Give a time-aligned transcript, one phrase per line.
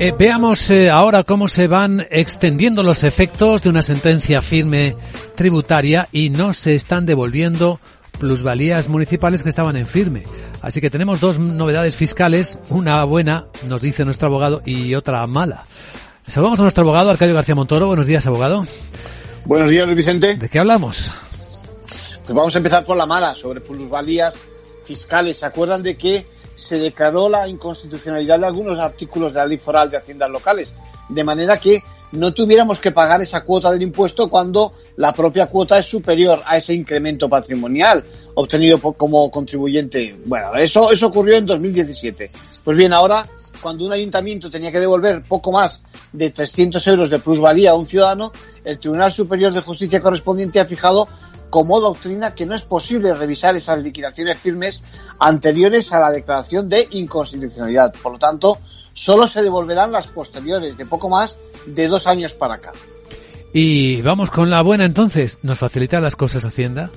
[0.00, 4.94] Eh, veamos eh, ahora cómo se van extendiendo los efectos de una sentencia firme
[5.34, 7.80] tributaria y no se están devolviendo
[8.18, 10.24] plusvalías municipales que estaban en firme.
[10.62, 15.64] Así que tenemos dos novedades fiscales, una buena, nos dice nuestro abogado, y otra mala.
[16.26, 17.86] Saludamos a nuestro abogado, Arcadio García Montoro.
[17.86, 18.66] Buenos días, abogado.
[19.44, 20.36] Buenos días, Luis Vicente.
[20.36, 21.10] ¿De qué hablamos?
[21.38, 24.34] Pues vamos a empezar por la mala, sobre plusvalías
[24.84, 25.38] fiscales.
[25.38, 26.26] ¿Se acuerdan de que
[26.58, 30.74] se declaró la inconstitucionalidad de algunos artículos de la ley foral de haciendas locales?
[31.08, 35.78] De manera que no tuviéramos que pagar esa cuota del impuesto cuando la propia cuota
[35.78, 38.04] es superior a ese incremento patrimonial
[38.34, 40.16] obtenido como contribuyente.
[40.24, 42.30] Bueno, eso, eso ocurrió en 2017.
[42.64, 43.28] Pues bien, ahora,
[43.60, 45.82] cuando un ayuntamiento tenía que devolver poco más
[46.12, 48.32] de 300 euros de plusvalía a un ciudadano,
[48.64, 51.08] el Tribunal Superior de Justicia correspondiente ha fijado
[51.50, 54.82] como doctrina que no es posible revisar esas liquidaciones firmes
[55.18, 57.94] anteriores a la declaración de inconstitucionalidad.
[58.02, 58.58] Por lo tanto,
[58.92, 62.72] solo se devolverán las posteriores, de poco más de dos años para acá.
[63.52, 65.38] Y vamos con la buena entonces.
[65.42, 66.90] ¿Nos facilita las cosas Hacienda?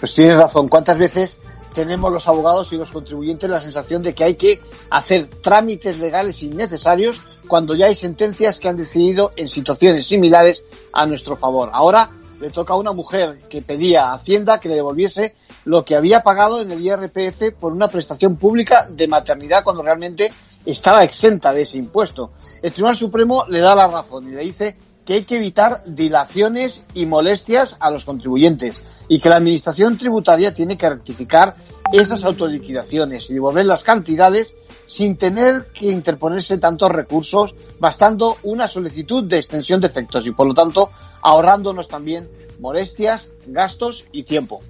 [0.00, 0.68] Pues tienes razón.
[0.68, 1.38] ¿Cuántas veces
[1.72, 6.42] tenemos los abogados y los contribuyentes la sensación de que hay que hacer trámites legales
[6.42, 11.70] innecesarios cuando ya hay sentencias que han decidido en situaciones similares a nuestro favor?
[11.72, 15.34] Ahora le toca a una mujer que pedía a Hacienda que le devolviese
[15.64, 20.32] lo que había pagado en el IRPF por una prestación pública de maternidad cuando realmente
[20.64, 22.32] estaba exenta de ese impuesto.
[22.62, 26.82] El Tribunal Supremo le da la razón y le dice que hay que evitar dilaciones
[26.92, 31.54] y molestias a los contribuyentes y que la Administración tributaria tiene que rectificar
[31.92, 34.56] esas autoliquidaciones y devolver las cantidades
[34.86, 40.46] sin tener que interponerse tantos recursos, bastando una solicitud de extensión de efectos y, por
[40.46, 40.90] lo tanto,
[41.22, 42.28] ahorrándonos también
[42.60, 44.60] molestias, gastos y tiempo.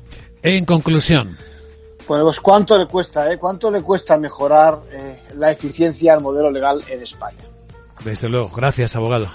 [0.42, 1.36] En conclusión,
[2.06, 3.38] pues cuánto le cuesta, ¿eh?
[3.38, 7.44] ¿Cuánto le cuesta mejorar eh, la eficiencia del modelo legal en España?
[8.04, 8.50] Desde luego.
[8.54, 9.28] Gracias, abogado.